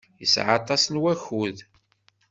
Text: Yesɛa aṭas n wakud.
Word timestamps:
Yesɛa 0.21 0.51
aṭas 0.59 0.83
n 0.87 1.01
wakud. 1.01 1.57